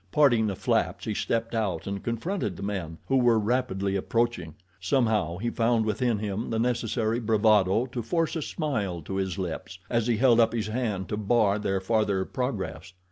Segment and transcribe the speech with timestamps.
[0.11, 4.55] Parting the flaps he stepped out and confronted the men, who were rapidly approaching.
[4.79, 9.77] Somehow he found within him the necessary bravado to force a smile to his lips,
[9.91, 12.93] as he held up his hand to bar their farther progress.